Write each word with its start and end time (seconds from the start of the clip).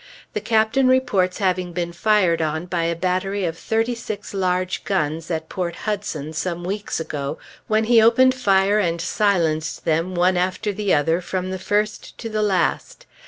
The 0.33 0.41
Captain 0.41 0.87
reports 0.87 1.37
having 1.37 1.73
been 1.73 1.93
fired 1.93 2.41
on 2.41 2.65
by 2.65 2.85
a 2.85 2.95
battery 2.95 3.45
of 3.45 3.55
thirty 3.55 3.93
six 3.93 4.33
large 4.33 4.83
guns, 4.83 5.29
at 5.29 5.47
Port 5.47 5.75
Hudson, 5.85 6.33
some 6.33 6.63
weeks 6.63 6.99
ago, 6.99 7.37
when 7.67 7.83
he 7.83 8.01
opened 8.01 8.33
fire 8.33 8.79
and 8.79 8.99
silenced 8.99 9.85
them, 9.85 10.15
one 10.15 10.37
after 10.37 10.73
the 10.73 10.91
other, 10.91 11.21
from 11.21 11.51
the 11.51 11.59
first 11.59 12.17
to 12.17 12.29
the 12.29 12.41
last. 12.41 13.05